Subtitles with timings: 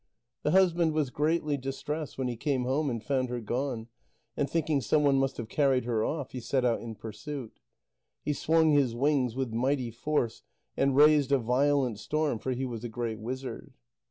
[0.41, 3.87] The husband was greatly distressed when he came home and found her gone,
[4.35, 7.59] and thinking someone must have carried her off, he set out in pursuit.
[8.23, 10.41] He swung his wings with mighty force,
[10.75, 13.73] and raised a violent storm, for he was a great wizard.